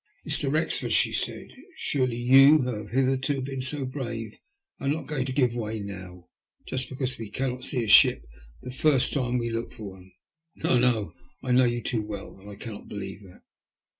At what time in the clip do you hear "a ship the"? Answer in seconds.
7.83-8.71